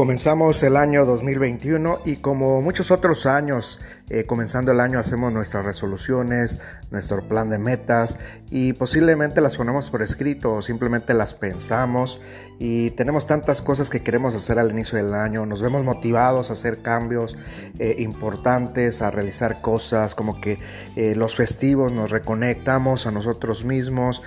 [0.00, 5.62] Comenzamos el año 2021 y como muchos otros años, eh, comenzando el año hacemos nuestras
[5.62, 6.58] resoluciones,
[6.90, 8.16] nuestro plan de metas
[8.50, 12.18] y posiblemente las ponemos por escrito o simplemente las pensamos
[12.58, 16.54] y tenemos tantas cosas que queremos hacer al inicio del año, nos vemos motivados a
[16.54, 17.36] hacer cambios
[17.78, 20.58] eh, importantes, a realizar cosas como que
[20.96, 24.22] eh, los festivos nos reconectamos a nosotros mismos,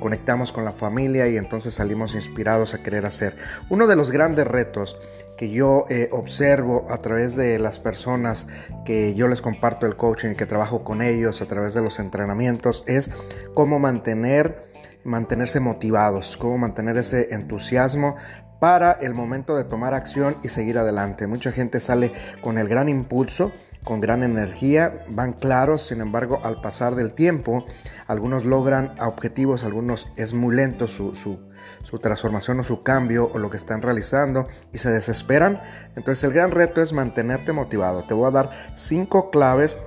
[0.00, 3.36] conectamos con la familia y entonces salimos inspirados a querer hacer.
[3.68, 4.96] Uno de los grandes retos
[5.36, 8.46] que yo eh, observo a través de las personas
[8.84, 12.84] que yo les comparto el coaching que trabajo con ellos a través de los entrenamientos
[12.86, 13.10] es
[13.54, 18.16] cómo mantener mantenerse motivados, cómo mantener ese entusiasmo
[18.58, 21.26] para el momento de tomar acción y seguir adelante.
[21.26, 22.12] Mucha gente sale
[22.42, 23.52] con el gran impulso,
[23.86, 27.64] con gran energía, van claros, sin embargo, al pasar del tiempo,
[28.08, 31.38] algunos logran objetivos, algunos es muy lento su, su,
[31.84, 35.62] su, transformación o su cambio o lo que están realizando y se desesperan.
[35.94, 38.02] Entonces el gran reto es mantenerte motivado.
[38.02, 39.78] Te voy a dar cinco claves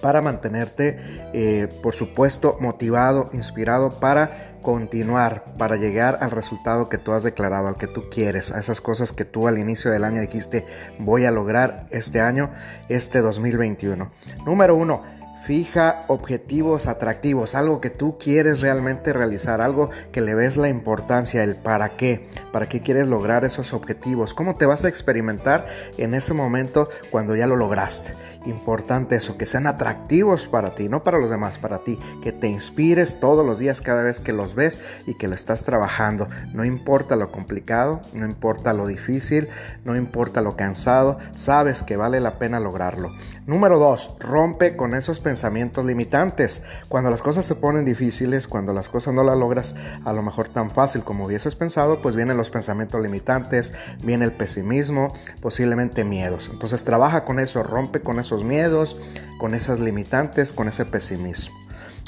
[0.00, 0.98] para mantenerte,
[1.32, 7.68] eh, por supuesto, motivado, inspirado para continuar, para llegar al resultado que tú has declarado,
[7.68, 10.66] al que tú quieres, a esas cosas que tú al inicio del año dijiste
[10.98, 12.50] voy a lograr este año,
[12.88, 14.10] este 2021.
[14.44, 15.02] Número uno,
[15.42, 21.42] Fija objetivos atractivos, algo que tú quieres realmente realizar, algo que le ves la importancia,
[21.42, 26.12] el para qué, para qué quieres lograr esos objetivos, cómo te vas a experimentar en
[26.12, 28.12] ese momento cuando ya lo lograste.
[28.44, 32.48] Importante eso, que sean atractivos para ti, no para los demás, para ti, que te
[32.48, 36.28] inspires todos los días cada vez que los ves y que lo estás trabajando.
[36.52, 39.48] No importa lo complicado, no importa lo difícil,
[39.84, 43.10] no importa lo cansado, sabes que vale la pena lograrlo.
[43.46, 46.62] Número dos, rompe con esos pensamientos pensamientos limitantes.
[46.88, 50.48] Cuando las cosas se ponen difíciles, cuando las cosas no las logras a lo mejor
[50.48, 53.72] tan fácil como hubieses pensado, pues vienen los pensamientos limitantes,
[54.02, 56.50] viene el pesimismo, posiblemente miedos.
[56.52, 58.96] Entonces trabaja con eso, rompe con esos miedos,
[59.38, 61.54] con esas limitantes, con ese pesimismo.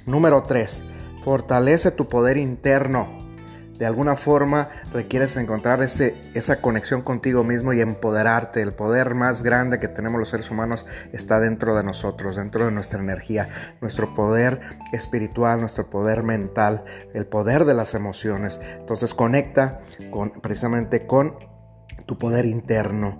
[0.05, 0.83] Número 3.
[1.23, 3.22] Fortalece tu poder interno
[3.79, 8.63] de alguna forma requieres encontrar ese, esa conexión contigo mismo y empoderarte.
[8.63, 12.71] El poder más grande que tenemos los seres humanos está dentro de nosotros, dentro de
[12.71, 13.49] nuestra energía,
[13.81, 14.61] nuestro poder
[14.93, 16.85] espiritual, nuestro poder mental,
[17.15, 18.61] el poder de las emociones.
[18.79, 21.37] Entonces conecta con, precisamente con
[22.07, 23.19] tu poder interno.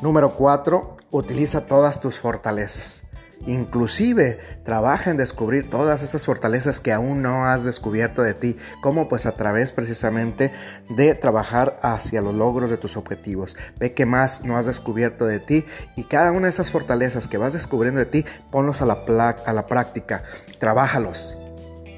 [0.00, 3.07] Número cuatro, utiliza todas tus fortalezas.
[3.46, 9.08] Inclusive trabaja en descubrir todas esas fortalezas que aún no has descubierto de ti, como
[9.08, 10.52] pues a través precisamente
[10.90, 13.56] de trabajar hacia los logros de tus objetivos.
[13.78, 15.64] Ve que más no has descubierto de ti
[15.96, 19.04] y cada una de esas fortalezas que vas descubriendo de ti, ponlos a la,
[19.46, 20.24] a la práctica,
[20.58, 21.38] trabájalos,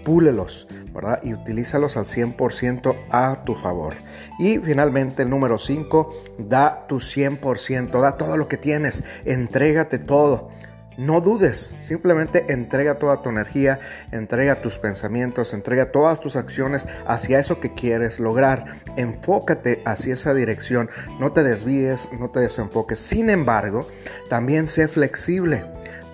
[0.05, 1.21] púlelos, ¿verdad?
[1.23, 3.95] Y utilízalos al 100% a tu favor.
[4.39, 10.51] Y finalmente el número 5, da tu 100%, da todo lo que tienes, entrégate todo.
[10.97, 13.81] No dudes, simplemente entrega toda tu energía,
[14.13, 18.65] entrega tus pensamientos, entrega todas tus acciones hacia eso que quieres lograr.
[18.97, 22.99] Enfócate hacia esa dirección, no te desvíes, no te desenfoques.
[22.99, 23.89] Sin embargo,
[24.29, 25.65] también sé flexible.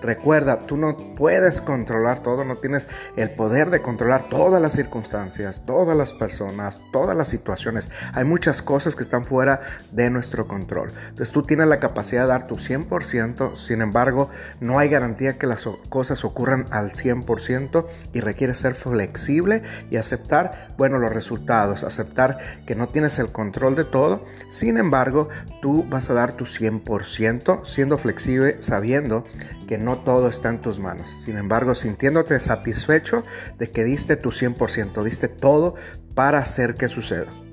[0.01, 5.63] Recuerda, tú no puedes controlar todo, no tienes el poder de controlar todas las circunstancias,
[5.65, 7.89] todas las personas, todas las situaciones.
[8.13, 10.91] Hay muchas cosas que están fuera de nuestro control.
[11.09, 15.47] Entonces tú tienes la capacidad de dar tu 100%, sin embargo, no hay garantía que
[15.47, 22.37] las cosas ocurran al 100% y requiere ser flexible y aceptar, bueno, los resultados, aceptar
[22.65, 24.25] que no tienes el control de todo.
[24.49, 25.29] Sin embargo,
[25.61, 29.25] tú vas a dar tu 100% siendo flexible, sabiendo
[29.67, 31.09] que no no todo está en tus manos.
[31.17, 33.23] Sin embargo, sintiéndote satisfecho
[33.57, 35.75] de que diste tu 100%, diste todo
[36.13, 37.46] para hacer que suceda.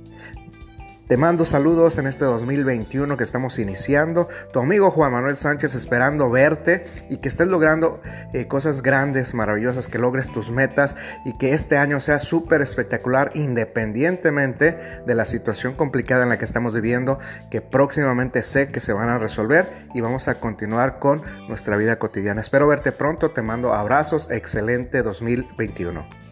[1.07, 4.27] Te mando saludos en este 2021 que estamos iniciando.
[4.55, 8.01] Tu amigo Juan Manuel Sánchez esperando verte y que estés logrando
[8.33, 13.33] eh, cosas grandes, maravillosas, que logres tus metas y que este año sea súper espectacular
[13.35, 17.19] independientemente de la situación complicada en la que estamos viviendo,
[17.51, 21.99] que próximamente sé que se van a resolver y vamos a continuar con nuestra vida
[21.99, 22.41] cotidiana.
[22.41, 26.24] Espero verte pronto, te mando abrazos, excelente 2021.